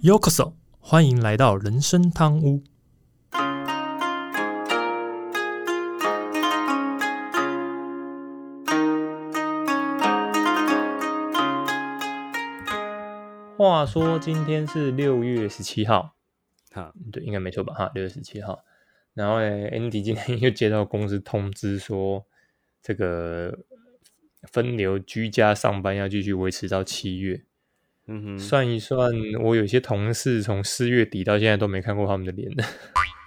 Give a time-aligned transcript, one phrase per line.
[0.00, 2.62] Yokoso，欢迎来到人生汤屋。
[13.56, 16.14] 话说今天是六月十七号，
[16.70, 17.74] 哈，对，应该没错吧？
[17.74, 18.60] 哈，六月十七号。
[19.14, 22.24] 然后呢，Andy 今天又接到公司通知说，
[22.80, 23.58] 这个
[24.44, 27.47] 分流居家上班要继续维持到七月。
[28.08, 32.64] 嗯哼，算一算，我有些同事从四月底到现在都没看过他们的脸了。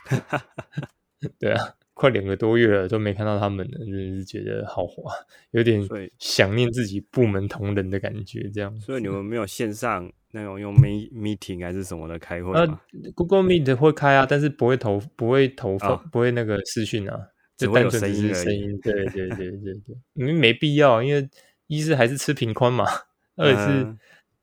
[1.39, 5.13] 对啊，快两个多月了都没看到他们了，真的是觉得好滑，
[5.51, 8.49] 有点想念自己部门同仁的感觉。
[8.51, 12.81] 这样，所以你们没有线上那种用 Me Meeting 还是什么的开会呃吗
[13.13, 17.19] ？，Google Meet 会开啊，但是不会投，不会投放，啊不会那个视讯啊，
[17.55, 18.79] 就单纯只是声音。
[18.81, 21.29] 对对对对对，因为没必要，因为
[21.67, 22.85] 一是还是吃平宽嘛，
[23.37, 23.99] 二是、嗯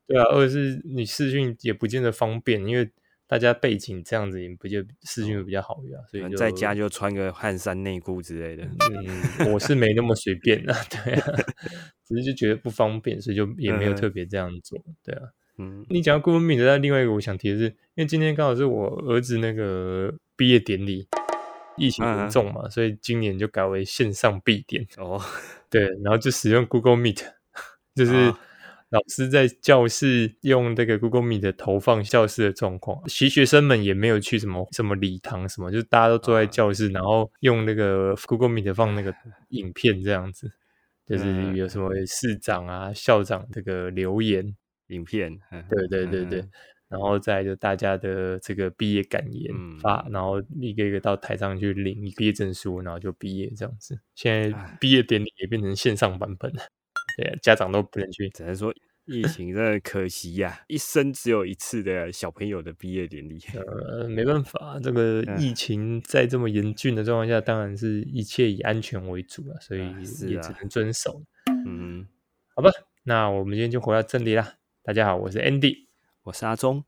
[0.09, 2.91] 对啊，二是你视讯也不见得方便，因为
[3.27, 8.65] 大家背景这样子也不就视讯会比较好呀，所以就在家就穿个汗衫内裤之类的。
[8.91, 11.27] 嗯，我是没那么随便啊， 对啊，
[12.07, 15.23] 只是就觉得不方便，所以就也没有嗯特别这样做，对啊。
[15.59, 21.07] 嗯，你讲到 Google Meet，那另外一个我想提的是，因为今天刚好是我儿子那个毕业典礼，
[21.77, 25.21] 疫情严重嘛，所以今年就改为线上闭点，哦，
[25.69, 27.27] 对，然后就使用 Google Meet，
[27.95, 28.41] 就是啊
[28.91, 39.15] 老师在教室用这个 Google Meet 投放教室的状况，其实学生们也没有去什么什么礼堂什么，就是大家都坐在啊教室，然后用那个 Google Meet 放那个
[39.51, 40.51] 影片这样子，
[41.07, 44.57] 就是嗯有什么市长啊、校长这个留言，
[44.89, 46.51] 影片，嗯对对对对，嗯
[46.89, 54.01] 然后再就大家的这个毕业感言嗯发，然后一个一个到台上去领毕业证书，然后就毕业这样子。
[54.15, 56.63] 现在唉毕业典礼也变成线上版本了，
[57.43, 58.29] 家长都不能去。
[58.31, 58.75] 只能说
[59.07, 63.41] 疫情真的可惜呀、一生只有一次的小朋友的毕业典礼。
[63.57, 69.81] 呃，没办法，这个疫情在这么严峻的状况下，当然是一切以安全为主啊，所以
[70.27, 71.23] 也只能遵守。
[71.67, 72.07] 嗯，
[72.55, 72.71] 好吧，
[73.05, 74.57] 那我们今天就回到正题啦。
[74.83, 75.87] 大家好，我是 Andy。
[76.25, 76.85] 我是阿忠。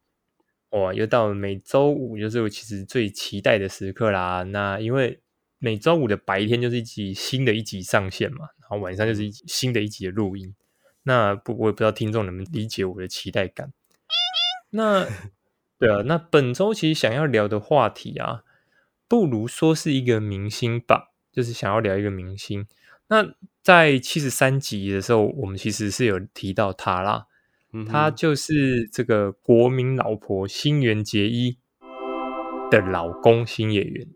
[0.70, 4.42] 哇，又到了每周五，就是我其实最期待的时刻啦。
[4.42, 5.20] 那因为
[5.60, 10.54] 每周五的白天就是一集新的一集上线嘛，然后晚上就是一集新的一集的录音。
[11.02, 13.72] 那不，我也不知道听众能不能理解我的期待感。
[14.70, 15.06] 那
[15.78, 18.42] 对啊，那本周其实想要聊的话题啊，
[19.06, 22.66] 不如说是一个明星吧，就是想要聊一个明星。
[23.08, 27.26] 那在七十三集的时候，我们其实是有提到他啦。
[27.72, 31.58] 嗯哼她就是这个国民老婆新垣结衣
[32.70, 34.06] 的老公新演员，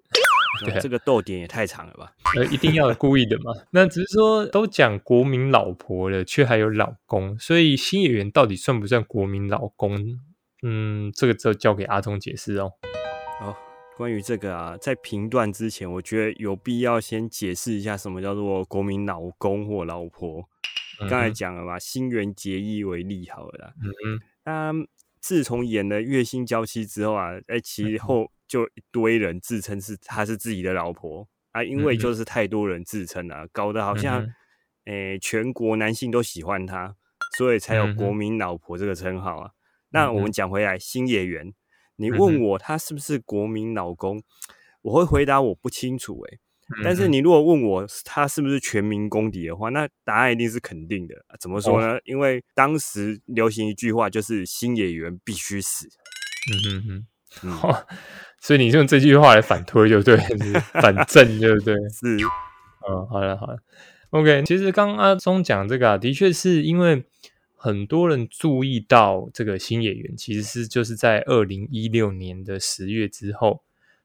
[0.60, 2.12] 对啊这个逗点也太长了吧？
[2.36, 3.52] 呃，一定要故意的嘛。
[3.70, 10.18] 那只是说都讲国民老婆了，却还有老公，所以新演员到底算不算国民老公？
[10.62, 12.72] 嗯，这个就交给阿忠解释哦。
[13.40, 13.54] 哦，
[13.96, 20.48] 关于这个啊，在评断之前，我觉得有必要先解释一下什么叫做国民老公或老婆。
[21.00, 23.74] 刚才嗯讲了嘛，新垣结衣为例好了啦。
[23.82, 24.72] 嗯嗯他
[25.20, 34.26] 自从演了《月薪娇妻》之后啊，哎、其后就一堆人自称是他是自己的老婆啊，因为就是太多人自称了、搞得好像
[34.86, 36.94] 诶、全国男性都喜欢他，
[37.38, 39.50] 所以才有国民老婆这个称号啊。
[39.90, 41.54] 那我们讲回来，新演员，
[41.96, 44.22] 你嗯问我他是不是国民老公，
[44.82, 46.38] 我会回答我不清楚诶、
[46.82, 51.14] 但是你如果问我他是不是全民公敌的话，那答案一定是肯定的。
[51.40, 51.98] 怎么说哦呢？
[52.04, 55.86] 因为当时流行一句话，就是新演员必须死。
[55.86, 57.06] 嗯哼哼。
[57.42, 57.86] 嗯，哦，
[58.40, 60.16] 所以你用这句话来反推就对
[60.80, 61.74] 反正对不对？
[61.90, 62.16] 是，
[62.88, 63.58] 嗯，好了好了
[64.10, 64.42] ，OK。
[64.44, 67.04] 其实刚刚阿忠讲这个啊，的确是因为
[67.56, 73.62] 很多人注意到这个新演员，其实是就是在二零一六年的十月之后，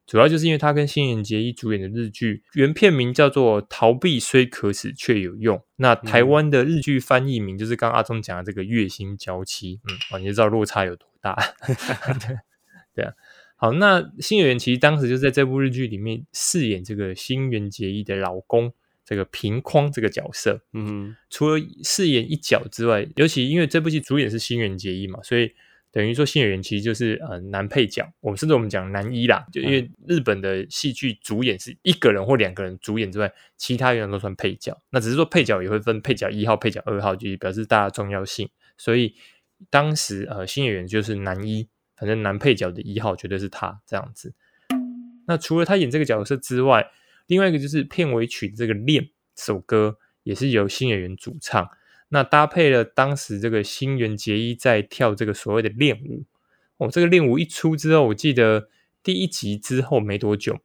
[0.08, 11.36] 主要就是因为他跟新垣结衣主演的日剧，原片名叫做《逃避虽可耻却有用》，那台湾的日剧翻译名就是刚刚阿忠讲的这个《月薪娇妻》，嗯，哦，你就知道落差有多大，
[11.68, 11.76] 对
[13.00, 13.14] 对啊。
[13.56, 18.72] 好，那新演员其实当时就在这部日剧里面饰演这个新垣结衣的老公，
[19.06, 20.62] 这个平匡这个角色。
[20.74, 25.52] 嗯哼，除了饰演一角之外，尤其因为这部戏主演是新垣结衣嘛，所以
[25.92, 34.82] 等于说新演员其实就是呃男配角，我们甚至我们讲男一啦，就因为日本的戏剧主演是一个人或两个人主演之外，其他人都算配角。
[34.90, 38.48] 那只是说配角也会分配角一号、配角二号，就是表示大家重要性。
[38.78, 39.16] 所以
[39.70, 41.68] 当时呃新演员就是男一，
[42.00, 44.34] 反正男配角的一号绝对是他这样子。
[45.28, 46.90] 那除了他演这个角色之外，
[47.28, 49.04] 另外一个就是片尾曲这个《恋》
[49.36, 51.70] 首歌也是由新演员主唱，
[52.10, 56.26] 那搭配了当时这个新垣结衣在跳这个所谓的恋舞
[56.78, 58.70] 哦，这个练舞一出之后，我记得
[59.04, 60.60] 第一集之后没多久，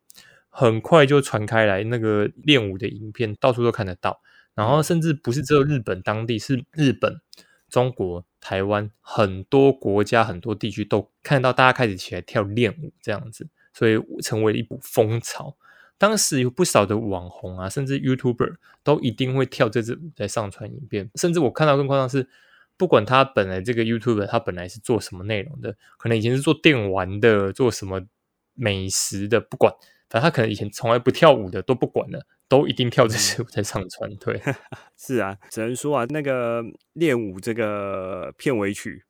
[0.49, 4.21] 很快就传开来，那个练舞的影片到处都看得到。
[4.55, 7.21] 然后甚至不是只有日本当地，是日本、
[7.75, 15.57] 中国、台湾很多国家、很多地区都看到大家开始起来跳练舞这样子，所以成为一股风潮。
[15.99, 18.55] 当时有不少的网红啊，甚至 YouTuber
[18.85, 21.11] 都一定会跳这支舞在上传影片。
[21.17, 22.29] 甚至我看到更夸张是，
[22.77, 28.01] 不管他本来这个 YouTuber 他本来是做什么内容的，可能以前是做电玩的，做什么
[28.55, 29.75] 美食的，不管，
[30.15, 32.25] 反正他可能以前从来不跳舞的都不管了。
[32.47, 34.39] 都一定跳这支舞在上传，对，
[34.99, 36.63] 是啊，只能说啊，那个
[36.93, 39.03] 练舞这个片尾曲，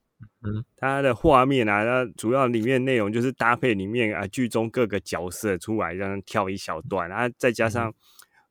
[0.47, 7.93] 嗯，它的画面啊，它主要里面内容就是搭配里面啊剧中各个角色出来，这样跳一小段，然后再加上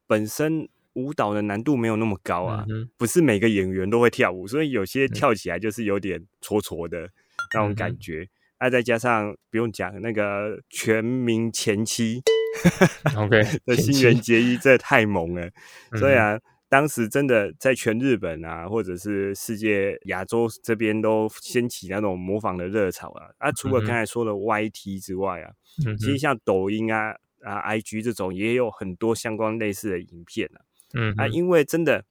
[0.06, 2.66] 本身舞蹈的难度没有那么高啊，
[2.98, 7.10] 不是每个演员都会跳舞，所以有些跳起来就是有点搓搓的
[7.56, 8.28] 那种感觉，
[8.60, 12.22] 那再加上不用讲那个全民前妻。
[13.18, 15.50] OK， 那新垣结衣这太猛了，
[16.00, 16.40] 所以啊，
[16.70, 23.30] 当时真的在全日本啊，或者是世界亚洲这边都掀起那种模仿的热潮啊。
[23.38, 25.52] 啊，除了刚才说的 YT 之外啊，
[26.00, 30.62] 其实像抖音啊、啊 IG 这种也有很多相关类似的影片啊。
[30.94, 32.06] 嗯啊，因为真的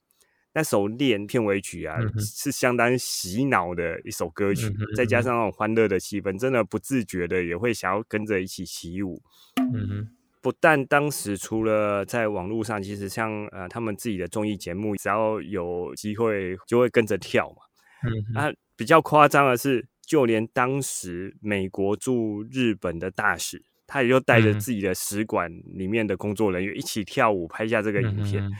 [0.55, 4.67] 那首练片尾曲啊，是相当洗脑的一首歌曲，
[4.97, 9.23] 再加上那种欢乐的气氛，真的不自觉的也会想要跟着一起起舞。
[9.56, 10.09] 嗯哼。
[10.43, 17.56] 不但当时除了在网络上，其实像呃他们自己的综艺节目，只要有机会就会跟着跳嘛。
[18.03, 28.50] 嗯，啊，比较夸张的是，就连当时美国驻日本的大使，他也就带着自己的使馆里面的工作人员一起跳舞，拍下这个影片。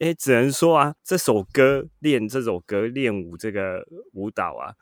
[0.00, 3.82] 哎，只能说啊，这首歌练这首歌练舞这个
[4.12, 4.74] 舞蹈啊。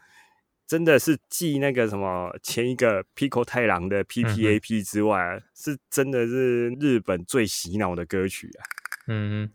[0.70, 8.62] 真的是继那个什么前一个 Pico 太郎的 P P A P 之外，是真的是日本最洗脑的歌曲啊。
[9.08, 9.50] 嗯，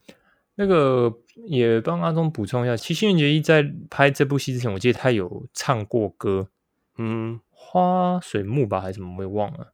[0.55, 1.09] 那个
[1.47, 6.49] 也帮阿忠补充一下，其实新垣结衣在拍这部戏之前，我记得他有唱过歌，
[6.97, 9.71] 嗯，花水木吧还是什么，我也忘了。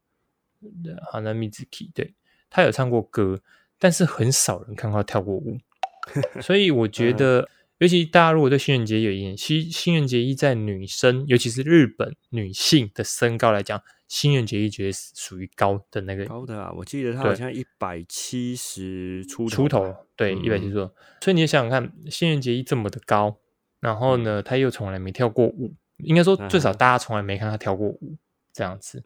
[1.11, 2.13] 好，那 Mizuki 对
[2.51, 3.41] 他有唱过歌，
[3.79, 5.57] 但是很少人看他跳过舞，
[6.39, 7.49] 所以我觉得。
[7.81, 16.72] 尤其大家如果对新垣结衣有印象，新新垣结衣在女生，尤其是日本女性的身高来讲，新垣结衣绝对是属于高的那个高的啊！
[16.78, 20.94] 我记得她好像一百七十出出头，对，一百七十多。
[21.22, 23.36] 所以你想想看，新垣结衣这么的高，
[23.80, 28.16] 然后呢，她又从来没跳过舞，应该说最少大家从来没看她跳过舞
[28.54, 29.04] 这样子。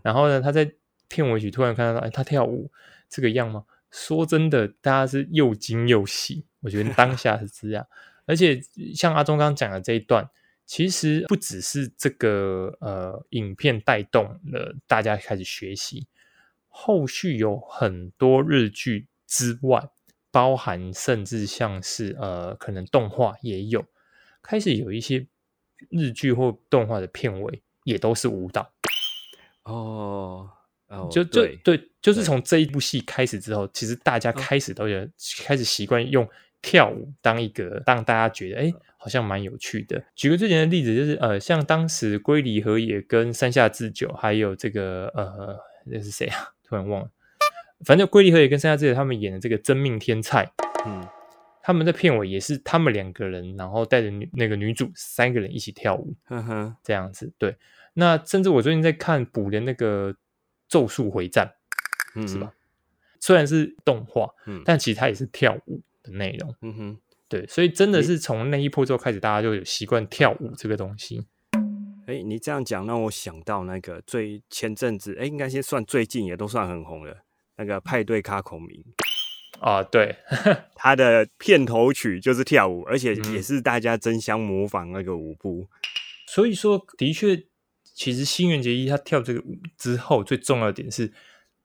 [0.00, 0.72] 然后呢，她在
[1.08, 2.70] 片尾曲突然看到，哎，她跳舞
[3.10, 3.64] 这个样吗？
[3.90, 6.46] 说真的，大家是又惊又喜。
[6.60, 7.86] 我觉得当下是这样。
[8.26, 8.60] 而且
[8.94, 10.28] 像阿忠刚刚讲的这一段，
[10.64, 16.06] 其实不只是这个呃影片带动了大家开始学习，
[16.68, 19.88] 后续有很多日剧之外，
[20.30, 23.84] 包含甚至像是呃可能动画也有
[24.42, 25.26] 开始有一些
[25.90, 28.72] 日剧或动画的片尾也都是舞蹈
[29.64, 30.50] 哦，
[31.10, 35.06] 就就对，就是从这一部戏开始之后，其实大家开始都有
[35.44, 36.26] 开始习惯用。
[36.64, 40.02] 跳舞当一个让大家觉得哎，好像蛮有趣的。
[40.14, 46.54] 举个最简单的例子，就是呃，像当时龟梨和也跟山下智久，还有这个呃，那是谁啊？
[46.64, 47.10] 突然忘了。
[47.84, 50.50] 反正龟梨和也跟山下智久他们演的这个《真命天菜》，
[50.86, 51.06] 嗯，
[51.62, 57.30] 他们在片尾也是他们两个人，然后带着女那个女主三个人一起跳舞，呵呵，这样子。
[57.36, 57.54] 对，
[57.92, 60.14] 那甚至我最近在看补的那个
[60.66, 61.46] 《咒术回战》，
[62.18, 62.54] 嗯，是吧？
[63.20, 65.82] 虽然是动画，嗯，但其实它也是跳舞。
[66.04, 71.26] 的内容，嗯哼，对，所以真的是从那一波之后开始，大家就有习惯跳舞这个东西。
[72.06, 77.24] 哎，你这样讲让我想到那个最前阵子，哎，应该先算最近也都算很红了
[77.56, 78.84] 那个派对卡孔明
[79.60, 80.14] 啊，对，
[80.76, 85.66] 他的片头曲就是跳舞，而且也是大家争相模仿那个舞步。
[86.26, 87.44] 所以说，的确，
[87.82, 91.10] 其实新垣结衣他跳这个舞之后，最重要的点是。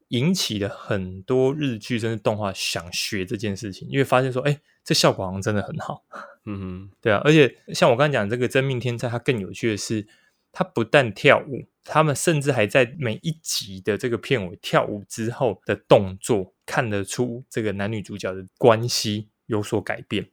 [0.09, 6.03] 引起了很多日剧甚至动画想学这件事情，因为发现说，哎，这效果好像真的很好。
[6.45, 10.07] 嗯哼，对啊，而且像我刚才讲这个真命天才，它更有趣的是，
[10.51, 20.23] 它不但跳舞，他们甚至还在每一集的这个片尾跳舞之后的动作，看得出这个男女主角的关系有所改变。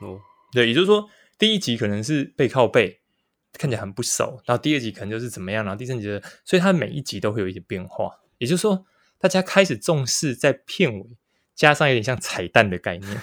[0.00, 0.18] 哦，
[0.52, 1.06] 对，也就是说，
[1.38, 3.00] 第一集可能是背靠背，
[3.52, 8.10] 看起来很不熟，然后第二集可能就是怎么样，然后第三集的，所以它每一集都会有一些变化。
[8.38, 8.86] 也就是说。
[9.22, 11.06] 大家开始重视在片尾
[11.54, 13.16] 加上有点像彩蛋的概念，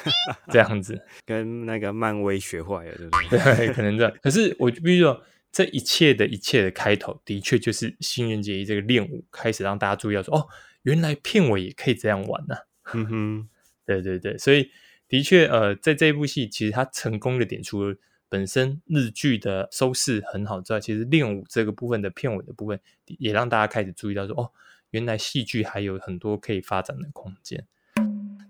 [0.49, 3.39] 这样子， 跟那个漫威学坏了，对不对？
[3.67, 4.13] 对，可能这样。
[4.21, 10.47] 可是我必须说，这一切的一切的开头，的确就是新垣结衣这个练舞开始让大家注意到说，哦，
[10.83, 12.55] 原来片尾也可以这样玩呢。
[12.93, 13.49] 嗯哼，
[13.85, 14.71] 对对对，所以
[15.09, 17.97] 的确，呃，在这一部戏，其实它成功的点，除了
[18.29, 22.79] 本身日剧的收视很好之外，其实练舞这个部分的片尾的部分，
[23.17, 24.51] 也让大家开始注意到说，哦，
[24.91, 27.65] 原来戏剧还有很多可以发展的空间。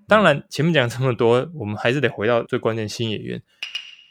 [0.08, 3.44] 当然，前面讲这么多，我们还是得回到最关键新演员。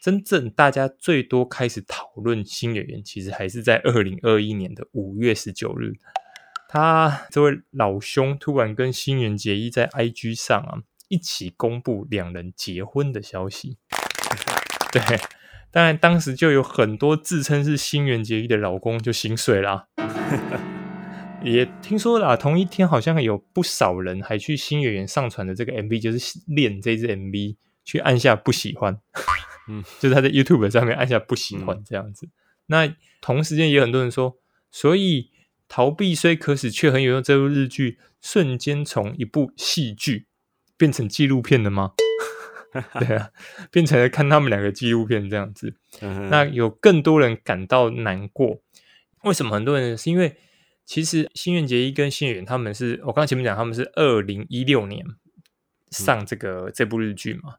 [0.01, 5.95] 真正大家最多开始讨论新演员，其实还是在二零二一年的五月十九日，
[6.69, 13.79] 他这位老兄突然跟新垣结衣在 IG 上啊一起公布两人结婚的消息。
[14.93, 15.03] 对，
[15.73, 19.89] 当然当时就有很多自称是新垣结衣的老公就心碎了。
[21.49, 29.01] 也听说了，同一天好像有不少人还去新演员上传的这个 MV，就是练这支 MV，去按下不喜欢，
[29.69, 32.29] 嗯， 就是他在 YouTube 上面按下不喜欢这样子。
[32.67, 34.37] 那同时间也有很多人说，
[34.71, 35.31] 所以
[35.69, 40.27] 逃避虽可耻却很有用，这部日剧瞬间从一部戏剧
[40.77, 41.93] 变成纪录片了吗？
[43.01, 43.31] 对啊，
[43.71, 45.75] 变成了看他们两个纪录片这样子。
[46.31, 48.61] 那有更多人感到难过，
[49.25, 49.53] 为什么？
[49.55, 50.37] 很多人是因为。
[50.89, 55.05] 其实新垣结衣跟新演员他们是我刚刚前面讲他们是二零一六年
[55.91, 57.57] 上这个这部日剧嘛，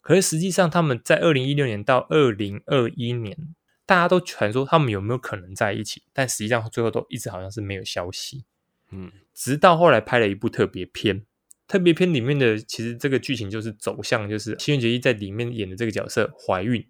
[0.00, 3.36] 可是实际上他们在二零一六年到二零二一年，
[3.84, 8.44] 大家都传说他们有没有可能在一起，但实际上最后都一直好像是没有消息。
[8.92, 11.24] 嗯，直到后来拍了一部特别片，
[11.66, 16.86] 特别片里面的其实这个剧情就是走向就是新垣结衣在里面演的这个角色怀孕。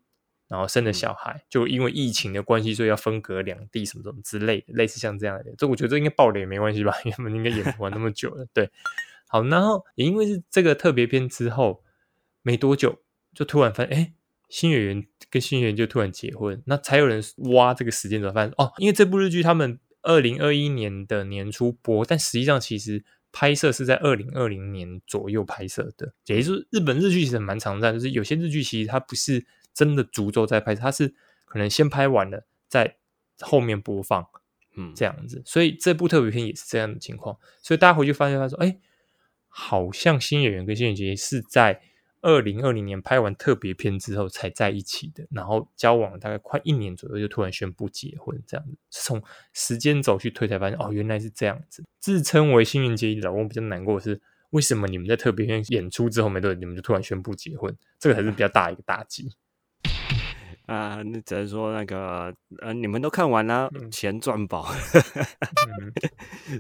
[0.49, 5.45] 然后生了小孩，就因为疫情的关系，所以要分隔两地，什么什么之类的，类似像这样的。
[5.59, 8.47] 这我觉得这应该爆雷也没关系吧， 因为他们应该演不完那么久了。
[8.55, 8.71] 对，
[9.29, 11.85] 好，然后也因为是这个特别篇之后
[12.41, 12.99] 没多久，
[13.35, 14.13] 就突然发现，哎，
[14.49, 26.15] 新演员跟新演员就突然结婚，那才有人挖这个时间轴，发现哦，因为这部日剧他们二零二一年的年初播，但实际上其实拍摄是在二零二零年左右拍摄的。
[26.25, 29.45] 也就是日本日剧其实蛮常在，就是有些日剧其实它不是。
[29.75, 32.97] 真的逐周在拍，他是可能先拍完了，在
[33.41, 34.27] 后面播放，
[34.77, 35.43] 嗯，这样子。
[35.45, 37.39] 所以这部特别片也是这样的情况。
[37.63, 38.79] 所以大家回去发现，他说：“哎，
[39.49, 41.81] 好像新演员跟新演员是在
[42.21, 48.77] 二零二零年拍完特别片之后才在一起的，然后交往大概快一年左右，就突然宣布结婚，这样子。
[48.91, 49.23] 从
[49.53, 51.85] 时间轴去推，才发现哦，原来是这样子。
[52.01, 54.21] 自称为新垣结衣老公比较难过的是，
[54.51, 57.77] 为什么你们在特别片演出之后没多久，你们就突然宣布结婚？
[58.01, 59.31] 这个才是比较大一个打击。”
[60.69, 64.71] 啊，那只能说那个，呃，你们都看完了，钱赚饱，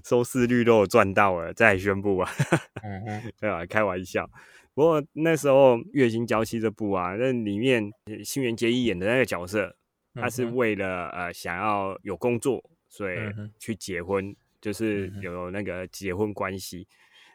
[0.03, 2.31] 收视率都有赚到了，再宣布啊，
[3.39, 3.67] 对吧？
[3.67, 4.27] 开玩笑。
[4.73, 7.93] 不过那时候《月薪娇妻》这部啊，那里面
[8.25, 9.77] 新垣结衣演的那个角色，
[10.15, 13.17] 他是为了呃想要有工作，所以
[13.59, 16.89] 去结婚，就是有那个结婚关系。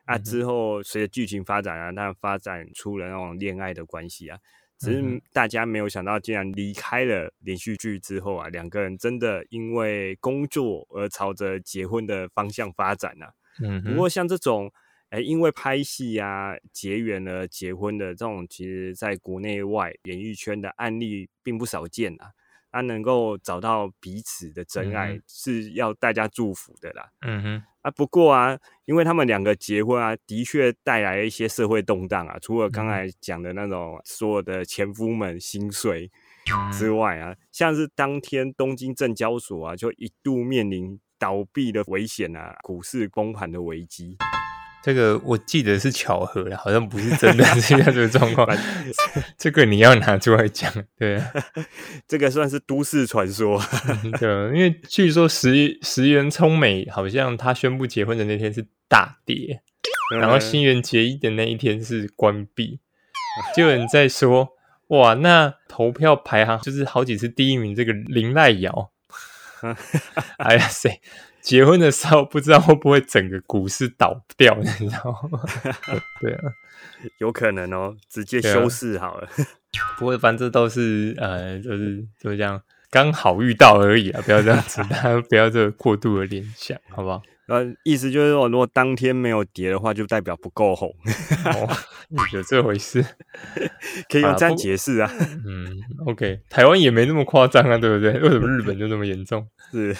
[0.06, 4.39] 啊，之后随着剧情发展啊，那发展出了那种恋爱的关系啊。
[4.84, 13.32] 只是大家没有想到，竟然离开了连续剧之后啊，两个人真的因为工作而朝着结婚的方向发展啊。
[13.62, 14.70] 嗯，不过像这种，
[15.10, 22.32] 哎，因为拍戏啊结缘而结婚的这种，其实在国内外演艺圈的案例并不少见啊。
[22.74, 27.08] 他能够找到彼此的真爱，是要大家祝福的啦。
[27.22, 32.36] 嗯哼，啊，不过啊，因为他们两个结婚啊，的确带来了一些社会动荡啊。
[32.42, 36.12] 除了刚才讲的那种所有的前夫们心碎
[36.72, 44.18] 之外啊，像是当天东京证交所啊，就一度面临倒闭的危险啊，股市崩盘的危机。
[44.84, 48.46] 这个我记得是巧合的，好像不是真的 这个状况。
[49.38, 51.24] 这个你要拿出来讲，对，
[52.06, 53.62] 这个算是都市传说。
[54.20, 59.62] 对，因为据说石石原聪美好像他宣布结婚的那天是大跌，
[60.20, 62.80] 然后新垣结衣的那一天是关闭。
[63.56, 64.50] 就有人在说，
[64.88, 68.92] 哇，那投票排行就是好几次第一名这个林濑瑶，
[70.38, 71.00] 哎呀塞！
[71.44, 75.40] 结婚的时候不知道会不会整个股市倒掉，你知道吗？
[76.22, 76.42] 对啊，
[77.20, 79.28] 有可能哦，直接休市好了。
[80.00, 87.22] 不过反正都是呃，就是就这样，刚好遇到而已啊，不要这样子， 大家不要这个过度的联想，好不好？
[87.48, 90.90] 呃，意思就是说，如果当天没有跌的话，就代表不够红。
[92.32, 93.04] 有这回事？
[94.10, 95.12] 可以用这样解释啊。
[95.46, 95.68] 嗯
[96.08, 98.14] ，OK，台湾也没那么夸张啊，对不对？
[98.22, 99.46] 为什么日本就那么严重？
[99.74, 99.94] 是。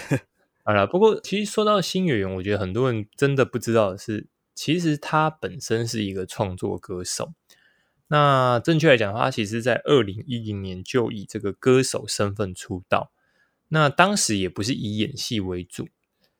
[0.66, 7.34] 好了，不过其实说到新演员，我觉得很多人真的不知道的是，其实他本身是一个创作歌手。
[8.06, 13.12] 那正确来讲的话，他其实在二零一零年就以这个歌手身份出道。
[13.68, 15.88] 那当时也不是以演戏为主，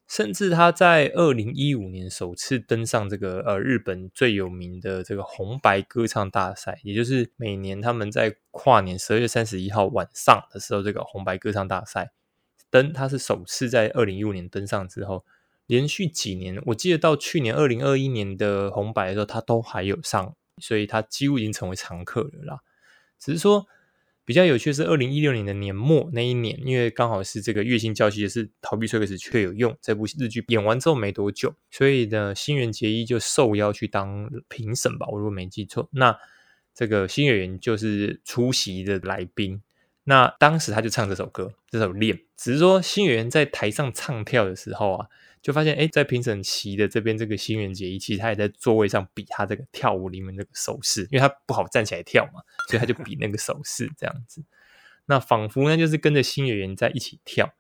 [0.09, 12.13] 甚至他在二零一五年首次登上这个呃日本最有名的这个红白歌唱大赛，也就是每年他们在跨年十二月三十一号晚上的时候，这个红白歌唱大赛
[12.75, 15.25] 登，他是首次在二零一五年登上之后，
[15.67, 22.59] 连续几年，我记得到去年二零二一年的红白的时候，他都还有上，所以他几乎已经成为常客了啦。
[23.21, 23.67] 只是说。
[24.27, 36.17] 比较有趣的是，二零一六年的年末那一年，因为刚好是这个月薪娇妻也是逃避税克时却有用这部日剧演完之后没多久，所以呢，新垣结衣就受邀去当评审吧，我如果没记错，那
[36.75, 39.61] 这个新演员就是出席的来宾，
[40.05, 45.09] 那当时他就唱这首歌，这首恋，只是说新演员在台上唱跳的时候啊。
[45.45, 54.43] 就发现，哎，在评审席的这边，这个新垣结衣其实他也在座位上比他这个跳舞里面那个手势，因为他不好站起来跳嘛，所以他就比那个手势这样子。
[55.05, 57.53] 那仿佛呢，就是跟着新演员在一起跳。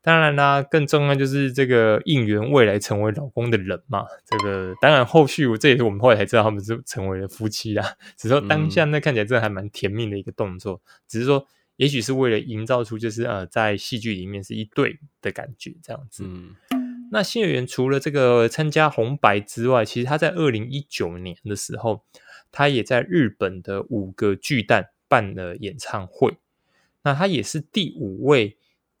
[0.00, 4.06] 当然啦，更重要就是这个应援未来成为老公的人嘛。
[4.24, 7.94] 这个当然后续，这也是我们后来才知道他们是成为了夫妻啦。
[8.16, 11.46] 只是说当下那看起来真的还蛮甜蜜的一个动作，只是说
[11.78, 16.24] 也许是为了营造出就是呃在戏剧里面是一对的感觉这样子。
[17.12, 22.04] 那新演员除了这个参加红白之外，其实他在二零一九年的时候，
[22.50, 26.36] 他也在日本的五个巨蛋办了演唱会。
[27.04, 28.56] 那他也是第五位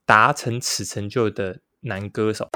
[0.06, 2.48] 达成此成就的男歌手。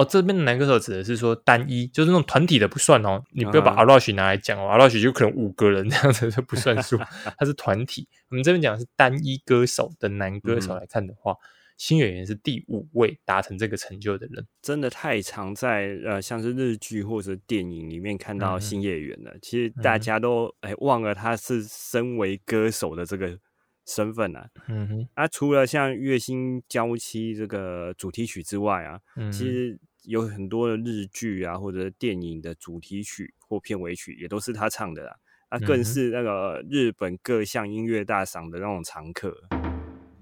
[0.00, 3.22] 哦，这边的男歌手指的是说单一，就是那种团体的不算哦。
[3.32, 6.96] 你不要把阿拉许拿来讲哦，阿拉许就可能五个人这样子就不算数，
[7.38, 8.08] 他是团体。
[8.30, 11.34] 我们这边讲的是单一歌手的男歌手来看的话。
[11.76, 19.32] 新演员是第五位达成这个成就的人，真的太常在呃，像是日剧或者电影里面看到新演员了。
[19.40, 23.38] 其实大家都哎忘了他是身为歌手的这个
[23.86, 24.46] 身份啊。
[24.68, 29.00] 嗯哼，啊，除了像《月薪娇妻》这个主题曲之外啊，
[29.32, 35.16] 其实有很多的日剧啊或者电影的主题曲或片尾曲也都是他唱的啦。
[35.48, 39.36] 啊，更是那个日本各项音乐大赏的那种常客。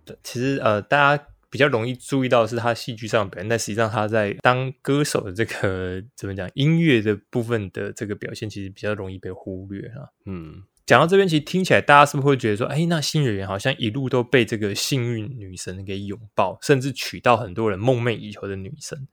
[0.04, 1.24] 对，其实呃，大家。
[1.50, 10.12] 比较容易注意到是他戏剧上的表现，但实际上他在当歌手的这个怎么讲音乐的部分的这个表现，其实比较容易被忽略啊。
[10.26, 19.08] 嗯，讲到这边，其实听起来大家是不是会觉得说，哎，那新演员好像一路都被这个幸运女神给拥抱，甚至娶到很多人梦寐以求的女神？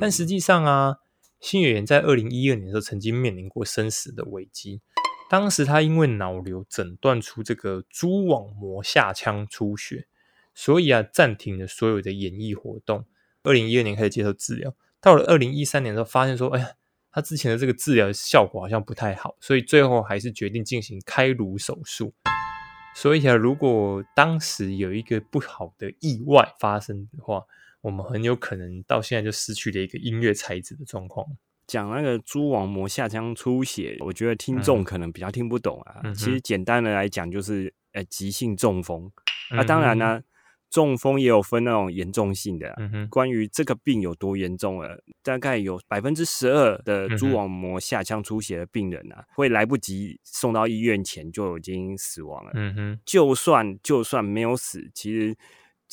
[0.00, 0.96] 但实际上啊，
[1.40, 4.80] 新演员在二零一二年的时候曾经面临过生死的危机，
[5.28, 10.06] 当时他因为脑瘤诊断出这个蛛网膜下腔出血。
[10.56, 13.04] 所以啊，暂停了所有的演艺活动。
[13.42, 16.68] 二零一二年开始接受治疗，到了二零一三年的时候，发现说，哎呀，
[17.10, 22.14] 他之前的这个治疗效果好像不太好，所以最后还是决定进行开颅手术。
[22.94, 27.42] 所以啊，如果当时有一个不好的意外发生的话，
[27.84, 31.24] 我们很有可能到现在就失去了一个音乐才子的状况。
[31.66, 36.12] 讲那个蛛网膜下腔出血，我觉得听众可能比较听不懂啊。
[36.14, 39.12] 其实简单的来讲，就是呃急性中风。
[39.52, 40.22] 那当然呢。
[40.70, 42.76] 中风也有分那种严重性的，
[43.08, 52.50] 关于这个病有多严重了，大概有百分之十二的蛛网膜下腔出血的病人啊，会来不及送到医院前就已经死亡了。
[52.54, 55.36] 嗯哼，就算就算没有死，其实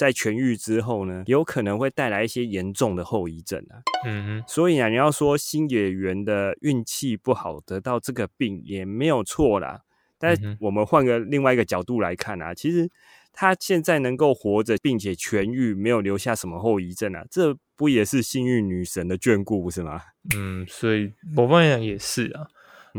[0.01, 3.77] 在痊愈之后呢，有可能会带来一些严重的后遗症啊。
[4.03, 9.81] 嗯哼，所以啊，你要说新演员的运气不好得到这个病也没有错啦。
[10.17, 12.89] 但我们换个另外一个角度来看啊，其实。
[13.33, 20.01] 他现在能够活着，并且痊愈，没有留下什么后遗症啊，这不也是幸运女神的眷顾，不是吗？
[20.35, 22.45] 嗯，所以我方面讲也是啊。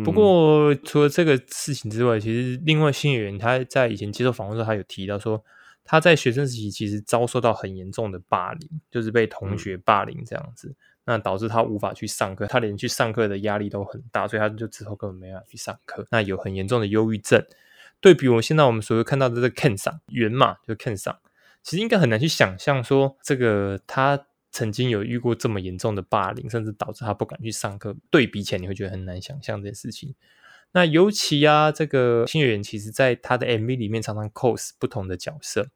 [0.02, 5.44] 不过除了这个事情之外，其实另外新演员他在以前接受访问时候，他有提到说，
[5.84, 17.44] 他在学生时期其实遭受到很严重的霸凌，就是被同学霸凌这样子，那导致他无法去上课，他连去上课的压力都很大，所以他就之后根本没法去上课，那有很严重的忧郁症。
[18.00, 21.18] 对比我现在我们所谓看到的这个 Ken 上圆嘛，就 Ken 上，
[21.62, 27.96] 其实应该很难去想象说这个他曾经有遇过这么严重的霸凌，甚至导致他不敢去上课。
[28.10, 30.14] 对比起来，你会觉得很难想象这件事情。
[30.72, 35.68] 那尤其啊，这个新演员其实在他的 MV 里面常常 cos 不同的角色，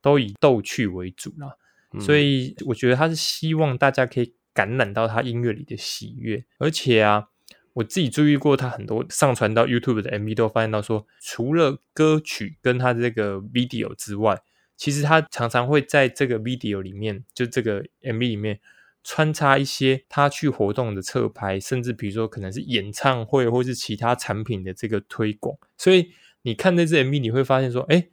[0.00, 1.56] 都以逗趣为主啦。
[2.00, 7.28] 所以我觉得他是希望大家可以感染到他音乐里的喜悦，而且啊。
[7.74, 14.40] 我自己注意过，他很多上传到 YouTube 的 MV 都发现到说，除了歌曲跟他的这个 video 之外，
[14.76, 18.60] 其实他常常会在这个 video 里面，就这个 MV 里面
[19.04, 25.56] 穿插一些他去活动的侧拍，甚至比如说可能是演唱会或是其他产品的这个推广。
[25.76, 26.10] 所以
[26.42, 28.08] 你看这支 MV，你会发现说，哎。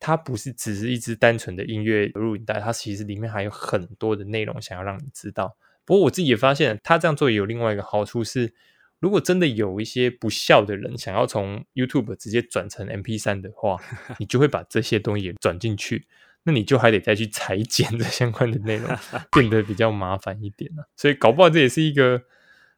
[0.00, 5.56] 它不是只是一支单纯的音乐录影带，它其实里面还有很多的内容想要让你知道。
[5.86, 8.52] 不过我自己也发现，他这样做也有另外一个好处是，
[8.98, 13.78] 如果真的有一些不孝的人想要从 YouTube 直接转成 MP 三的话，
[14.18, 16.06] 你就会把这些东西转进去，
[16.44, 18.88] 那你就还得再去裁剪这相关的内容，
[19.32, 20.88] 变得比较麻烦一点了。
[20.96, 22.22] 所以搞不好这也是一个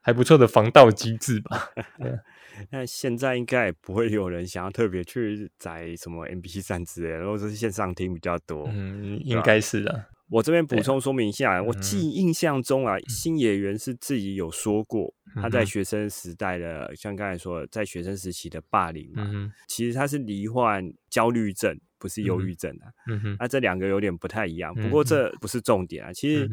[0.01, 1.71] 还不错的防盗机制吧。
[2.71, 8.67] 那现在应该也不会有人想要特别去载什么 MP 三之类，或者是线上听比较多。
[8.73, 10.07] 嗯，应该是的。
[10.29, 22.91] 我这边补充说明一下，我记印象中啊，新演员是自己有说过，他在学生时代的，像刚才说，在学生时期的霸凌嘛，其实他是罹患焦虑症，不是忧郁症啊。
[23.09, 26.13] 嗯哼，那这两个有点不太一样，不过这不是重点啊。
[26.13, 26.49] 其实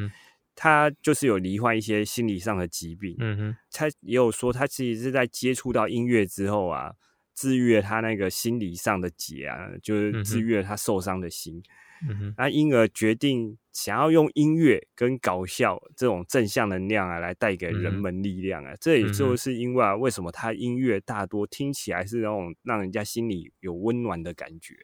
[0.56, 3.16] 他就是有罹患一些心理上的疾病。
[3.20, 6.94] 嗯哼，他也有说，他其实是在接触到音乐之后啊，
[7.34, 11.62] 治愈了他那个心理上的结啊，就是治愈了他受伤的心。
[12.08, 18.74] 嗯哼，那因而决定想要用音乐跟搞笑这种正向能量啊，来带给人们力量啊。
[18.82, 24.76] 这也就是因为啊，为什么他音乐大多听起来是那种让人家心里有温暖的感觉。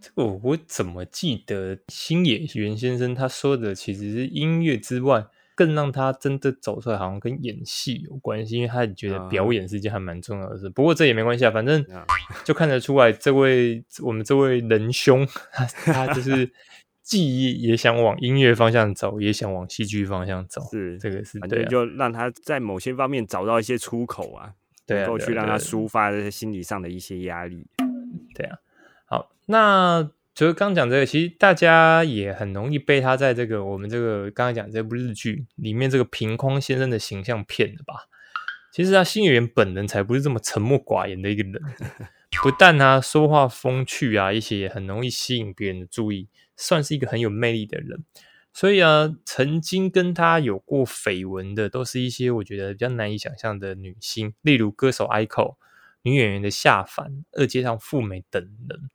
[0.00, 5.26] 这个我怎么记得星野源先生他说的，其实是音乐之外。
[5.56, 10.70] 更让他真的走出来，好像跟演戏有关系，因为他觉得表演是一件还蛮重要的事。
[10.70, 11.84] 不过这也没关系啊，反正
[12.46, 16.50] 就看得出来，这位我们这位仁兄，他他就是
[17.04, 20.62] 记忆也想往音乐方向走，也想往戏剧方向走。
[20.70, 24.54] 是这个是，对，就让他在某些方面找到一些出口啊，
[24.86, 27.66] 能够去让他抒发这些心理上的一些压力。
[28.34, 28.56] 对啊，
[29.10, 30.10] 好，那。
[30.32, 38.08] 就是刚讲这个，其实大家也很容易被他在这个我们这个刚才讲这部日剧里面这个平匡先生的形象骗了吧？
[38.72, 41.60] 其实他新演员本人才不是这么沉默寡言的一个人，
[42.42, 48.04] 不但他说话风趣啊，一些也很容易吸引别人的注意，算是一个很有魅力的人。
[48.54, 55.56] 所以啊，曾经跟他有过绯闻的，都是一些我觉得比较难以想象的女星，例如歌手 ICO、
[56.02, 58.90] 女演员的下凡、二阶上富美等人。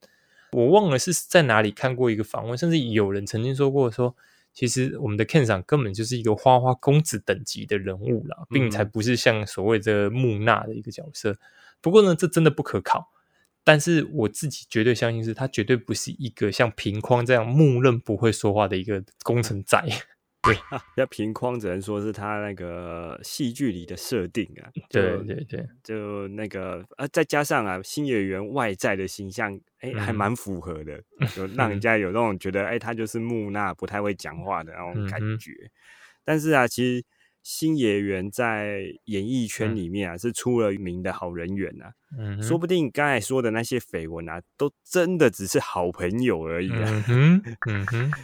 [0.52, 4.16] 我忘了是在哪里看过一个访问，甚至有人曾经说过，说
[4.54, 11.38] 其实我们的 Ken 上根本就是一个花花公子等级的人物了，并才不是像所谓的木讷的一个角色。
[11.82, 13.12] 不过呢，这真的不可靠。
[13.66, 19.84] 但是我自己绝对相信，是他绝对不是一个像平匡这样木讷不会说话的一个工程仔。
[20.46, 20.56] 对，
[20.96, 24.70] 要平框只能说是他那个戏剧里的设定啊。
[24.90, 31.02] 对对对，就那个啊，再加上啊，新演员外在的形象，哎，还蛮符合的，
[31.36, 35.52] 就让人家有那种觉得，哎，他就是木讷、不太会讲话的那种感觉。
[36.24, 37.06] 但是啊，其实
[37.44, 41.86] 新演员在演艺圈里面啊，是出了名的好人缘呐。
[42.18, 47.04] 嗯，说不定刚才说的那些绯闻啊，都真的只是好朋友而已啊。
[47.08, 48.12] 嗯哼。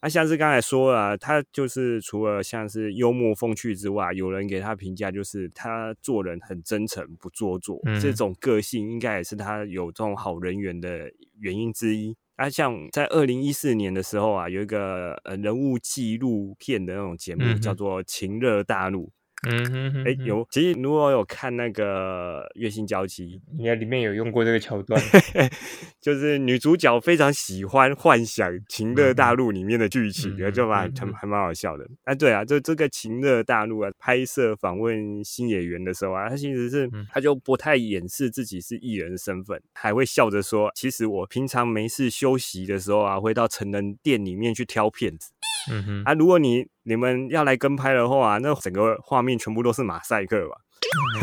[0.00, 12.16] 啊，像是刚才说了，他就是除了像是幽默风趣之外，有人给他评价就是他做人很真诚，不做作，这种个性应该也是他有这种好人缘的原因之一。
[12.36, 19.06] 啊，像在二零一四年的时候啊，有一个呃人物纪录片的那种节目，叫做《情热大陆》。
[19.48, 23.24] 嗯哼哼，哎有，其实如果有看那个《月薪娇妻》，
[23.58, 25.00] 应该里面有用过这个桥段，
[26.02, 31.86] 就是女主角非常喜欢幻想《情乐大陆》里面的剧情，就蛮还还蛮好笑的。
[32.04, 45.30] 啊，对啊，就这个《情乐大陆》啊，拍摄访问新演员的时候啊，他其实是他就不太掩饰自己是艺人身份，还会笑着说：“其实我平常没事休息的时候啊，会到成人店里面去挑片子。”
[45.70, 50.56] 嗯哼，啊，如果你你们要来跟拍的话，那整个画面全部都是马赛克吧？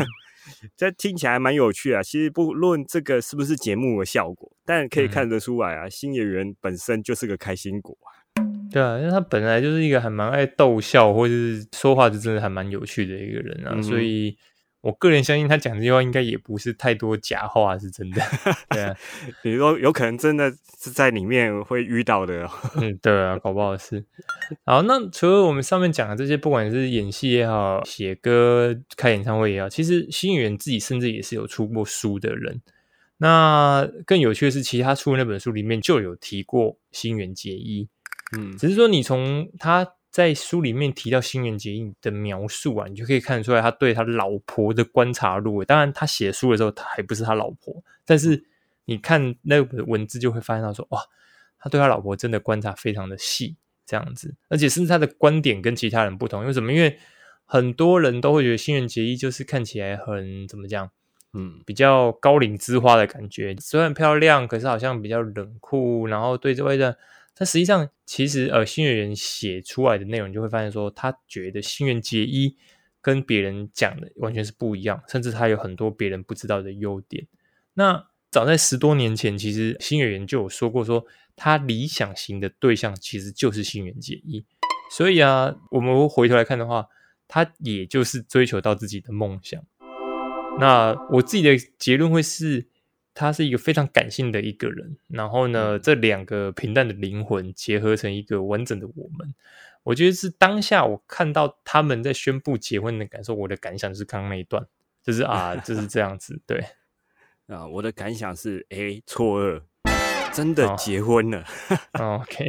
[0.76, 2.02] 这听起来蛮有趣啊。
[2.02, 8.08] 其实不论这个是不是节目的效果，但可以看得出来啊，新演员本身就是个开心果啊。
[8.70, 14.36] 对啊，因为他本来就是一个还蛮爱逗笑，或者是说话就真的还蛮有趣的一个人啊，所以。
[14.84, 18.20] 我个人相信他讲这句话应该也不是太多假话，是真的。
[18.68, 18.94] 对啊，
[19.42, 22.46] 你说有可能真的是在里面会遇到的。
[22.76, 24.04] 嗯，对啊，搞不好是。
[24.66, 32.60] 好，那除了我们上面讲的这些，不管是演戏也好，写歌、开演唱会也好，其实新演员自己甚至也是有出过书的人。
[33.16, 37.88] 那更有趣的是，其他出的那本书里面就有提过新垣结衣。
[38.36, 39.94] 嗯，只是说你从他。
[40.14, 48.44] 在书里面提到新垣结衣的描述啊，你就可以看得出来他对他老婆的观察路当然，他写书的时候他还不是他老婆，但是
[48.84, 51.00] 你看那个文字就会发现到说，哇，
[51.58, 56.46] 他对他老婆真的观察非常的细，这样子，而且甚至他的观点跟其他人不同。
[56.46, 56.72] 为什么？
[56.72, 56.96] 因为
[57.44, 60.88] 很多人都会觉得新垣结衣就是看起来很怎么讲，
[61.32, 66.96] 嗯，比较高岭之花的感觉，虽然漂亮，可是好像比较冷酷，然后对这位的，
[67.36, 72.56] 但实际上其实呃，新月圆写出来的内容就会发现说，他觉得新垣结衣
[73.00, 77.26] 跟别人讲的完全是不一样，甚至他有很多别人不知道的优点。
[77.74, 81.04] 那早在十多年前，其实新月圆就有说过，说
[81.36, 84.44] 他理想型的对象其实就是新垣结衣。
[84.90, 86.86] 所以啊，我们回头来看的话，
[87.26, 89.60] 他也就是追求到自己的梦想。
[90.60, 92.68] 那我自己的结论会是，
[93.14, 94.98] 他是一个非常感性的一个人。
[95.08, 99.34] 然后呢，这两个平淡的灵魂结合成一个完整的我们。
[99.84, 104.66] 我觉得是当下我看到他们在宣布结婚的感受，我的感想是刚刚那一段，
[105.02, 106.40] 就是啊，就是这样子。
[106.46, 106.64] 对
[107.46, 109.62] 啊，我的感想是，哎，错愕，
[110.32, 111.44] 真的结婚了。
[111.92, 112.48] OK，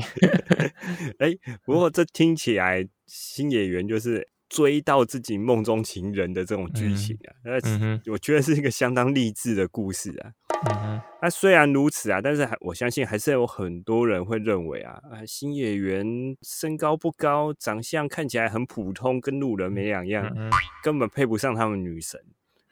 [1.19, 4.28] 哎，不过这听起来新演员就是。
[4.56, 10.32] 追到自己梦中情人的这种剧情啊，那我觉得是一个相当励志的故事啊。
[11.22, 16.06] 那虽然如此啊，但是还我相信还是有很多人会认为啊，啊新演员
[16.41, 20.34] 身高不高，长相看起来很普通，跟路人没两样，
[20.82, 22.18] 根本配不上他们女神。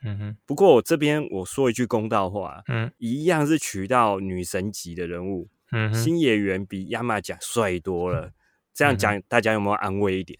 [0.06, 0.38] 嗯哼。
[0.46, 8.32] 不过我这边我说一句公道话，嗯，一样是娶到女神级的人物，嗯，新演员比亚马甲帅多了。
[8.74, 10.40] 这样讲，大家有没有安慰一点？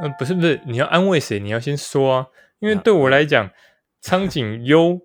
[0.00, 1.38] 呃，不是不是，你要安慰谁？
[1.38, 2.26] 你要先说啊，
[2.60, 3.50] 因为对我来讲，
[4.00, 5.00] 苍井优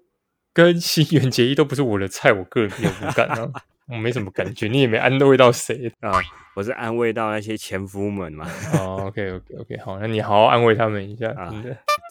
[0.53, 3.51] 跟新垣结衣都不是我的菜，我个人也无感啊，
[3.89, 6.13] 我没什么感觉，你也没安慰到谁啊，
[6.55, 8.49] 我是安慰到那些前夫们嘛。
[8.75, 11.53] 哦，OK OK OK，好，那你好好安慰他们一下啊。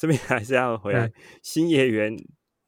[0.01, 1.11] 这边还是要回来，
[1.43, 2.15] 新演员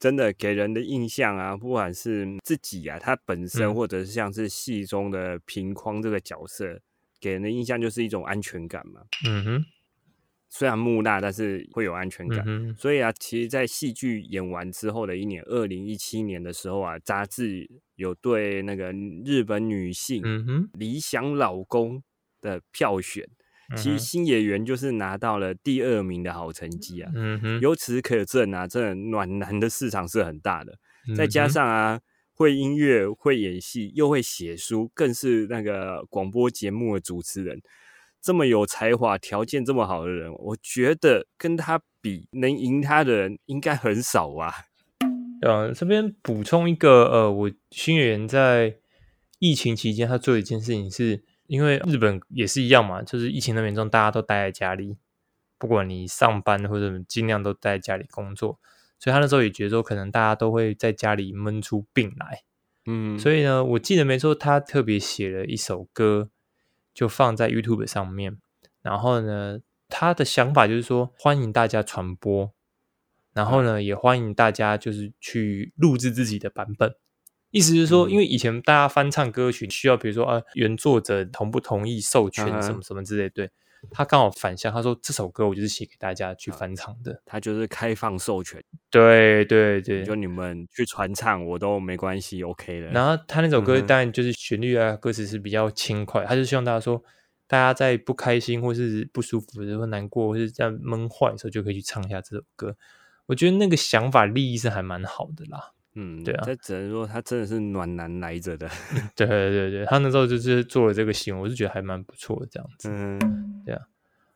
[0.01, 6.81] 真的给人的印象啊，不管是自己啊，他本身，或者是像是戏中的平匡这个角色，
[7.21, 9.03] 给人的印象就是一种安全感嘛。
[9.27, 9.65] 嗯哼。
[10.51, 12.75] 虽然木讷，但是会有安全感。
[12.77, 18.93] 所以啊，其实，在戏剧演完之后的一年，二零一七年的时候啊，杂志有对那个
[19.25, 20.23] 日本女性
[20.73, 22.03] 理想老公
[22.41, 23.29] 的票选，
[23.77, 27.13] 其实新演员就是拿到了第二名的好成绩啊。
[27.61, 30.79] 由此可证啊，这暖男的市场是很大的。
[31.15, 32.01] 再加上啊，
[32.33, 37.61] 会音乐、会演戏、又会写书，更是那个广播节目的主持人。
[38.21, 44.53] 这么有才华、条件这么好的人，我觉得跟他比，能赢他的人应该很少吧？
[45.41, 48.77] 呃，这边补充一个，呃，我新源在
[49.39, 54.97] 疫情期间，他做一件事情，是因为日本也是一样嘛，就是疫情那么严重，大家都待在家里，
[55.57, 58.59] 不管你上班或者尽量都待在家里工作，
[58.99, 62.43] 所以他那时候也觉得说，可能大家都会在家里闷出病来，
[62.87, 66.31] 嗯，所以呢，我记得没错，他特别写了一首歌。
[66.99, 68.39] 就放在 YouTube 上面，
[68.83, 72.53] 然后呢，他的想法就是说，欢迎大家传播，
[73.33, 76.97] 然后呢，也欢迎大家就是去录制自己的版本。
[77.53, 83.49] 意思是说，因为以前大家翻唱歌曲需要，比如说啊，原作者同不同意授权什么什么之类，对。
[83.91, 92.89] 他刚好反向，他说这首歌我就是写给大家去翻唱的，他就是开放授权，对对对，就你们去传唱我都没关系，OK 的。
[92.89, 97.03] 然后他那首歌当然就是旋律啊，歌词是比较轻快，他就希望大家说，
[97.47, 102.77] 大家在不开心或是不舒服或者、难过或是这样闷坏的时候，就可以去唱一下这首歌。
[103.27, 105.73] 我觉得那个想法利益是还蛮好的啦。
[106.01, 108.71] 嗯，对啊，这只能说他真的是暖男来着的。
[109.17, 112.89] 对对对，他那时候就是做了这个行为，我是觉得还蛮不错的这样子。
[112.89, 113.19] 嗯，
[113.67, 113.83] 对啊。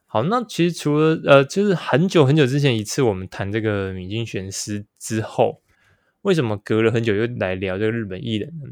[0.07, 5.63] 好，那其实除了呃，就是很久很久之前一次我们谈这个米津玄师之后，
[6.23, 8.69] 为什么隔了很久又来聊这个日本艺人呢？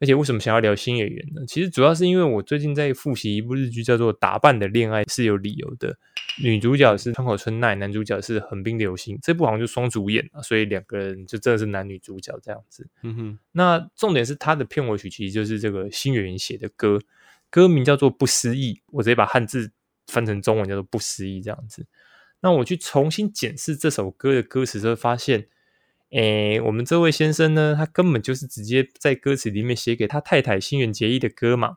[0.00, 1.42] 而且为什么想要聊新演员呢？
[1.46, 5.94] 其实主要是因为我最近在复习一部日剧，叫做《打扮的恋爱》，是有理由的。
[6.42, 12.88] 女主角是川口春奈，男主角是横滨流星，这部好像就双主演啊，所以两个人就真的是男女主角这样子。
[13.02, 16.98] 嗯哼，那重点是他的片尾曲其实就是这个新演员写的歌，
[17.50, 19.70] 歌名叫做《不思议》，我直接把汉字
[20.06, 21.86] 翻成中文叫做《不思议》这样子。
[22.40, 25.48] 那我去重新检视这首歌的歌词，之后发现。
[26.10, 31.76] 诶，我们这位先生呢，他根本就是直接在歌词里面写给他太太新垣结衣的歌嘛，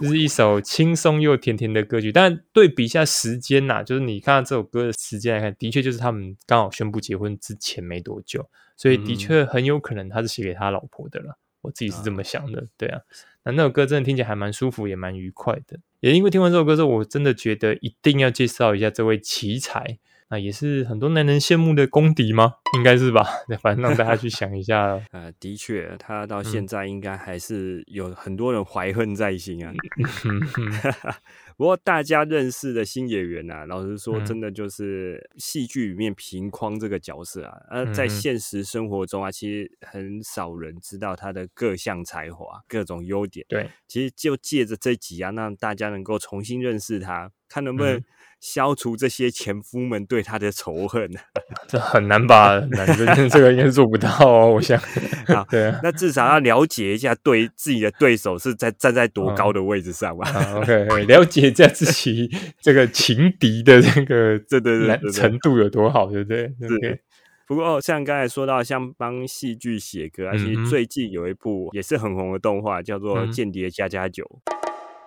[0.00, 2.12] 就是一首轻松又甜甜的歌曲。
[2.12, 11.36] 但对比一下时间呐，就是你看到这首歌的时间来看，的确就是他们刚好宣布结婚之前没多久，所以的确很有可能他是写给他老婆的了。
[11.62, 13.00] 我自己是这么想的，对啊。
[13.42, 15.80] 那那首歌真的听起来还蛮舒服，也蛮愉快的。
[15.98, 19.98] 也因为听完这首歌之后，我真的觉得一定要介绍一下这位奇才。
[20.30, 22.54] 那也是很多男人羡慕的公敌吗？
[22.76, 23.24] 应该是吧。
[23.62, 25.00] 反正让大家去 想一下。
[25.10, 29.72] 呃，的确，他到现在应该还是有很多人怀恨在心啊。
[31.56, 37.58] 不过大家认识的新演员啊，老实说，真的就是戏剧里面平匡这个角色啊。
[37.70, 43.44] 呃，在现实生活中啊，其实很少人知道他的各项才华、各种优点。
[43.48, 48.00] 对，其实就借着这集啊，让大家能够重新认识他，看能不能。
[48.40, 51.10] 消除这些前夫们对他的仇恨，
[51.66, 52.56] 这很难吧？
[52.70, 54.80] 男生这个应该做不到哦，我想。
[55.26, 60.30] 啊，对，那至少要了解一下对自己的对手是在站在多高的位置上吧。
[60.54, 62.30] OK，了解一下自己
[62.60, 66.30] 这个情敌的这个 这的程度有多好，对不
[66.78, 67.00] 对。
[67.44, 74.22] 不过像刚才说到，像帮戏剧写歌，而且最近有一部也是很红的动画，叫做《间谍加加酒》。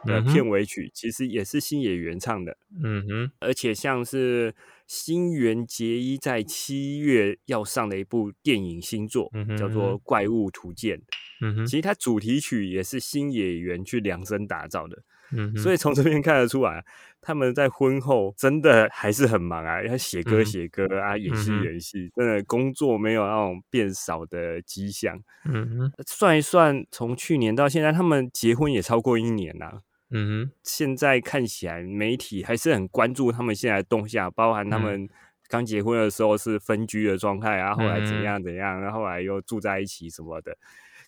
[0.05, 4.53] 的片尾曲其实也是星野原唱的，嗯哼，而且像是
[4.87, 10.97] 新垣结衣在七月要上的一部电影新作，叫做《怪物图鉴》，
[11.41, 16.83] 嗯哼，其实它主题曲也是星野原去量身打造的，嗯，所以从这边看得出来，
[17.21, 29.83] 他们在婚后真的还是很忙啊，要写歌写歌啊，演戏演戏，真的工作没有那种变少的迹象，嗯哼，算一算，从去年到现在，他们结婚也超过一年了。
[30.12, 35.08] 嗯哼，现在看起来媒体还是很关注他们现在动向，包含他们
[35.47, 40.58] 刚结婚的时候是分居的状态啊，后来怎样怎样，然后来又住在一起什么的。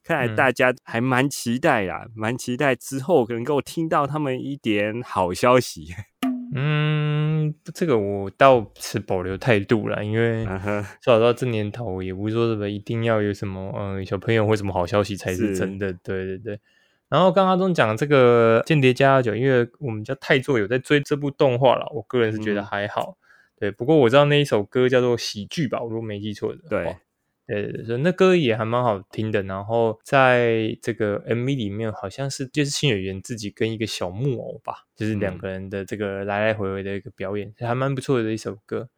[0.04, 5.88] 看来大家还蛮期待啦，蛮期待之后能够听到他们一点好消息。
[6.56, 10.46] 嗯，这个我倒持保留态度了，因为
[11.02, 15.92] 说到这年头，也不是说什么一定要有什么嗯小朋友或什么好消息才是真的。
[16.04, 16.60] 对对对。
[17.14, 23.16] 然后刚刚中讲这个《间谍加加酒》，因为我们家泰座有在追这部动画了，我个人是觉得还好。
[23.60, 26.60] 对，不过我知道那一首歌叫做《喜剧》吧，我如果没记错的。
[26.68, 26.96] 对，
[27.46, 29.44] 对对对，那歌也还蛮好听的。
[29.44, 38.90] 然后在这个 MV 里面，好像是就是新演员自己跟一个小木偶吧，就是两个人的这个来来回回的一个表演，还蛮不错的一首歌。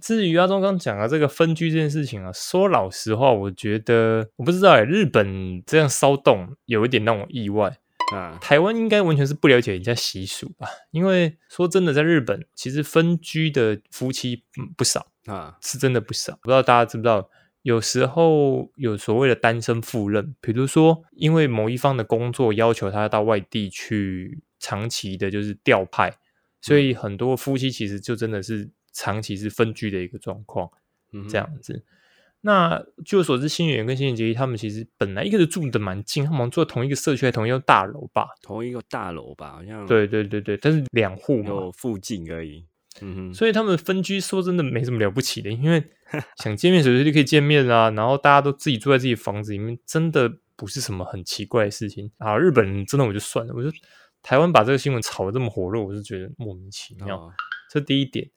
[0.00, 7.76] 至于阿忠刚讲的这个分居这件事情啊，说老实话，我觉得我不知道哎，日本这样骚动有一点让我意外
[8.14, 8.38] 啊。
[8.40, 10.68] 台湾应该完全是不了解人家习俗吧？
[10.92, 14.44] 因为说真的，在日本其实分居的夫妻
[14.76, 16.38] 不少啊，是真的不少。
[16.42, 17.28] 不知道大家知不知道，
[17.62, 26.14] 有时候有所谓的单身赴任，比如说因为某一方的工作要求他到外地去长期的，就是调派，
[26.60, 28.70] 所以很多夫妻其实就真的是。
[28.98, 30.68] 长期是分居的一个状况，
[31.30, 31.84] 这样子。
[32.40, 39.86] 那据我所知，新演员跟新垣结衣他们其实本来一个是住的蛮近，他们住同一个社区，同一个大楼吧，同一个大楼吧，好像。
[39.86, 42.66] 对对对对，但是两户嘛，附近而已。
[43.00, 45.82] 嗯哼，所以他们分居说真的没什么了不起的，因为
[46.42, 52.36] 想见面随时就可以见面啊，然后大家都自己住在自己房子里面，真的不是什么很奇怪的事情啊。
[52.36, 53.70] 日本真的我就算了，我就
[54.22, 57.32] 台湾把这个新闻炒得这么火热，我是觉得莫名其妙。
[57.70, 58.30] 这第一点。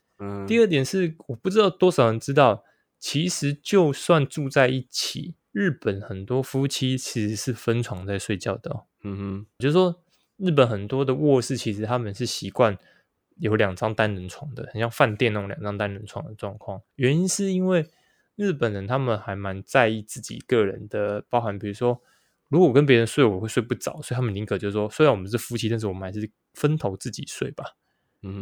[0.47, 2.63] 第二点是，我不知道多少人知道，
[2.99, 8.85] 其实就算住在一起，日本很多夫妻其实是分床在睡觉的。
[9.03, 10.03] 嗯哼，就是说，
[10.37, 12.77] 日本很多的卧室其实他们是习惯
[13.37, 16.81] 有两张单人床的，很像饭店那种两张单人床的状况。
[16.95, 17.87] 原因是因为
[18.35, 21.99] 日本人他们还蛮在意自己个人的，包含比如说，
[22.49, 27.65] 如果我跟别人睡，我会睡不着，所以他们宁可就是说，虽然我们是夫妻，但是我们还是分头自己睡吧。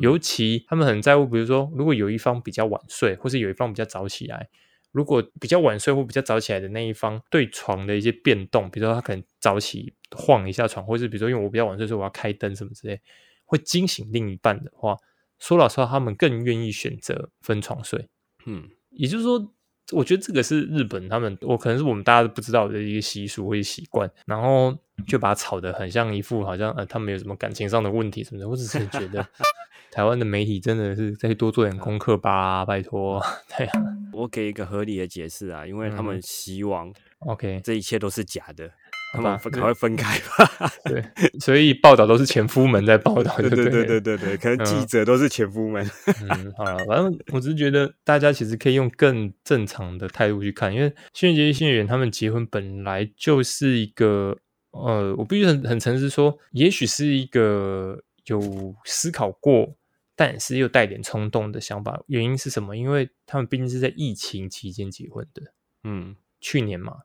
[0.01, 4.49] 尤其他们很在乎，比如说，如果有一方比较晚睡，或是有一方比较早起来，
[4.91, 12.99] 如果比较晚睡或比较早起来的那一方对床的一些变动，比如说他可能早起晃一下床，或是比如说因为我比较晚睡，所以我要开灯什么之类，
[13.45, 14.97] 会惊醒另一半的话，
[15.37, 18.09] 说老实话，他们更愿意选择分床睡。
[18.45, 19.53] 嗯，也就是说。
[19.91, 29.25] 我觉得这个是日本他们，我可能是我们大家都不知道的一个习俗或者习惯，然后就把它炒得很像一副好像呃他们有什么感情上的问题什么的，我只是觉得
[29.91, 33.19] 台湾的媒体真的是再多做点功课吧，拜托。
[33.57, 33.81] 对啊，
[34.13, 38.69] 我给一个合理的解释啊，因为他们希望 OK 这一切都是假的。
[39.11, 40.71] 他们赶快分开吧。
[40.85, 41.03] 对，
[41.39, 43.35] 所以报道都是前夫们在报道。
[43.41, 45.83] 对对对对对对，可能记者都是前夫们。
[46.29, 54.37] 嗯，好了，反正我只是觉得大家其实可以用更正常的态度去看，因为新垣结衣、新演员他们结婚本来就是一个，
[54.71, 59.75] 呃，我必须很很诚实说，也许是一个有思考过，
[60.15, 61.99] 但是又带点冲动的想法。
[62.07, 62.77] 原因是什么？
[62.77, 65.41] 因为他们毕竟是在疫情期间结婚的。
[65.83, 66.97] 嗯，去年嘛。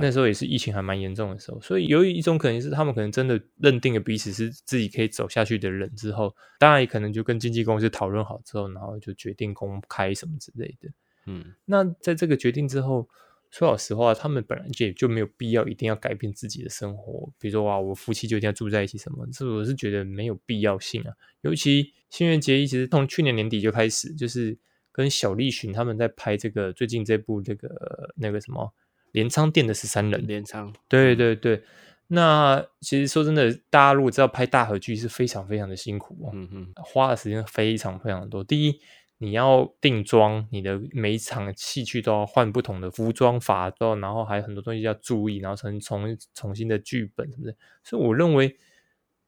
[0.00, 10.88] 那时候也是疫情还蛮严重的时候，所以由于一种可能是他们可能真的认定了彼此是自己可以走下去的人之后，当然也可能就跟经纪公司讨论好之后，然后就决定公开什么之类的。
[11.26, 13.06] 嗯，那在这个决定之后，
[13.50, 21.12] 说老实话，他们本来就就没有必要一定要改变自己的生活，比如说哇，我夫妻就一定要住在一起什么，这我是觉得没有必要性啊。
[21.42, 24.56] 尤其新垣结衣其实从去年年底就开始，就是
[24.90, 28.72] 跟小栗旬他们在拍这个最近这部这个那个什么。
[29.12, 31.62] 镰仓店的十三人，镰仓，对对对。
[32.08, 38.44] 那其实说真的，大家如果知道拍大合剧是非常非常的辛苦哦，嗯嗯，花的时间非常非常多。
[38.44, 38.78] 第一，
[39.16, 47.56] 你要定妆，你的每一场戏剧都要换不同的服装法，都然后还有很多东西要注意，然后重重重新的剧本什么的。
[47.82, 48.58] 所以我认为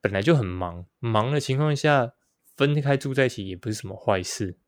[0.03, 2.13] 本来就很忙，忙的情况下
[2.57, 4.59] 分开住在一起也不是什么坏事，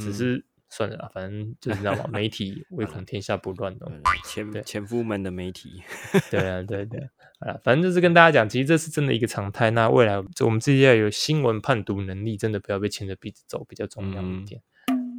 [0.00, 0.44] 只是。
[0.68, 3.86] 算了，反正就是知道嘛，媒体唯恐天下不乱的。
[4.26, 5.82] 前前夫们的媒体，
[6.30, 7.00] 对啊，对对
[7.38, 9.70] 啊，反正就是跟大家讲，其实这是真的一个常态。
[9.70, 14.60] 那未来我们自己要有新闻判读能力，真的不要被牵着鼻子走，比较重要一点。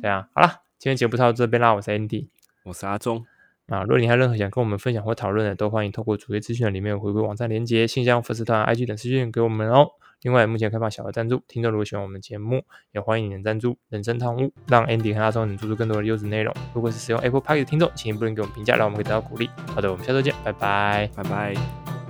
[0.02, 2.30] 对啊，好了，今天节目到这边啦，我是 Andy，
[2.64, 3.26] 我是阿忠。
[3.68, 9.88] 啊，如果你还有任何想跟我们分享或讨论的，都欢迎透过主页资讯里面有回归网站连接、信箱、粉丝团、IG 等资讯给我们哦。
[10.24, 16.54] 另外，目前开放小额赞助，听众如果喜欢我们节目，也欢迎点赞助，人生汤屋，让 Andy 和阿松能做出更多的优质内容。
[16.74, 19.50] 如果是使用 Apple Pay 的听众，请不能给我们评价，让我们可以得到鼓励。
[19.68, 22.07] 好的，我们下周见，拜拜，拜拜。